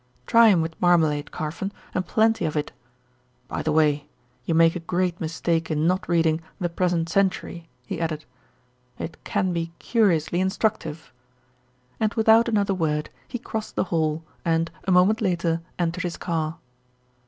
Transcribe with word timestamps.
Try 0.25 0.47
him 0.47 0.63
with 0.63 0.81
marmalade, 0.81 1.29
Carfon, 1.29 1.71
and 1.93 2.03
plenty 2.07 2.43
of 2.45 2.57
it. 2.57 2.71
By 3.47 3.61
the 3.61 3.71
way, 3.71 4.07
you 4.45 4.55
make 4.55 4.75
a 4.75 4.79
great 4.79 5.21
mistake 5.21 5.69
in 5.69 5.85
not 5.85 6.09
reading 6.09 6.41
The 6.59 6.69
Present 6.69 7.07
Century," 7.07 7.69
he 7.85 8.01
added. 8.01 8.25
"It 8.97 9.23
can 9.23 9.53
be 9.53 9.71
curiously 9.77 10.41
instructive," 10.41 11.13
and 11.99 12.11
without 12.15 12.49
another 12.49 12.73
word 12.73 13.11
he 13.27 13.37
crossed 13.37 13.75
the 13.75 13.83
hall 13.93 14.23
and, 14.43 14.71
a 14.85 14.91
moment 14.91 15.21
later, 15.21 15.61
entered 15.77 16.01
his 16.03 16.17
car. 16.17 16.57